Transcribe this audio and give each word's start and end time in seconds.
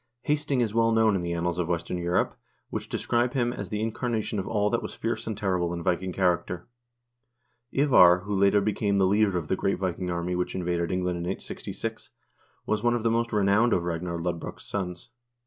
Hast 0.23 0.49
ing 0.51 0.61
is 0.61 0.73
well 0.73 0.91
known 0.91 1.13
in 1.15 1.21
the 1.21 1.33
annals 1.33 1.59
of 1.59 1.67
western 1.67 1.99
Europe, 1.99 2.33
which 2.71 2.89
describe 2.89 3.33
him 3.35 3.53
as 3.53 3.69
the 3.69 3.81
incarnation 3.81 4.39
of 4.39 4.47
all 4.47 4.71
that 4.71 4.81
was 4.81 4.95
fierce 4.95 5.27
and 5.27 5.37
terrible 5.37 5.71
in 5.73 5.83
Viking 5.83 6.11
character.1 6.11 7.83
Ivar, 7.83 8.19
who 8.21 8.33
later 8.33 8.61
became 8.61 8.97
the 8.97 9.05
leader 9.05 9.37
of 9.37 9.47
the 9.47 9.55
great 9.55 9.77
Viking 9.77 10.09
army 10.09 10.35
which 10.35 10.55
invaded 10.55 10.91
England 10.91 11.19
in 11.19 11.25
866, 11.27 12.09
was 12.65 12.81
one 12.81 12.95
of 12.95 13.03
the 13.03 13.11
most 13.11 13.31
renowned 13.31 13.73
of 13.73 13.83
Ragnar 13.83 14.17
Lodbrok's 14.19 14.65
sons. 14.65 15.11